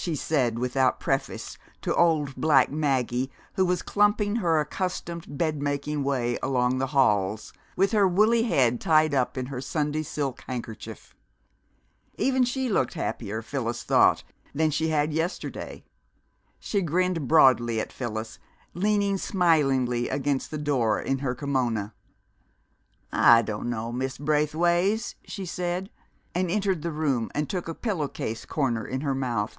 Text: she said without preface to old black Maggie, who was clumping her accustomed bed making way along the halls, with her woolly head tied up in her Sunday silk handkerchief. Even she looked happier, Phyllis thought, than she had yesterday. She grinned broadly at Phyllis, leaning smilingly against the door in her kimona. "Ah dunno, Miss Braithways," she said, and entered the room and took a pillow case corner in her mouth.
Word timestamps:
she 0.00 0.14
said 0.14 0.58
without 0.60 1.00
preface 1.00 1.58
to 1.82 1.92
old 1.94 2.34
black 2.36 2.70
Maggie, 2.70 3.32
who 3.54 3.64
was 3.64 3.82
clumping 3.82 4.36
her 4.36 4.60
accustomed 4.60 5.36
bed 5.36 5.60
making 5.60 6.04
way 6.04 6.38
along 6.40 6.78
the 6.78 6.86
halls, 6.86 7.52
with 7.76 7.90
her 7.90 8.06
woolly 8.06 8.44
head 8.44 8.80
tied 8.80 9.12
up 9.12 9.36
in 9.36 9.46
her 9.46 9.60
Sunday 9.60 10.02
silk 10.04 10.42
handkerchief. 10.46 11.14
Even 12.16 12.44
she 12.44 12.68
looked 12.70 12.94
happier, 12.94 13.42
Phyllis 13.42 13.82
thought, 13.82 14.22
than 14.54 14.70
she 14.70 14.88
had 14.88 15.12
yesterday. 15.12 15.84
She 16.60 16.80
grinned 16.80 17.26
broadly 17.28 17.80
at 17.80 17.92
Phyllis, 17.92 18.38
leaning 18.74 19.18
smilingly 19.18 20.08
against 20.08 20.50
the 20.52 20.58
door 20.58 21.00
in 21.02 21.18
her 21.18 21.34
kimona. 21.34 21.92
"Ah 23.12 23.42
dunno, 23.42 23.90
Miss 23.92 24.16
Braithways," 24.16 25.16
she 25.24 25.44
said, 25.44 25.90
and 26.36 26.50
entered 26.52 26.80
the 26.82 26.92
room 26.92 27.30
and 27.34 27.50
took 27.50 27.66
a 27.68 27.74
pillow 27.74 28.06
case 28.08 28.44
corner 28.46 28.86
in 28.86 29.00
her 29.00 29.14
mouth. 29.14 29.58